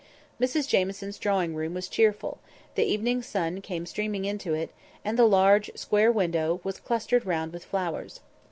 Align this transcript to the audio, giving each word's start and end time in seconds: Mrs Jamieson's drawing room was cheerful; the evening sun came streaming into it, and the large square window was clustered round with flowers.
Mrs 0.41 0.67
Jamieson's 0.67 1.19
drawing 1.19 1.53
room 1.53 1.75
was 1.75 1.87
cheerful; 1.87 2.39
the 2.73 2.83
evening 2.83 3.21
sun 3.21 3.61
came 3.61 3.85
streaming 3.85 4.25
into 4.25 4.55
it, 4.55 4.71
and 5.05 5.15
the 5.15 5.25
large 5.27 5.69
square 5.75 6.11
window 6.11 6.59
was 6.63 6.79
clustered 6.79 7.23
round 7.23 7.53
with 7.53 7.63
flowers. 7.63 8.19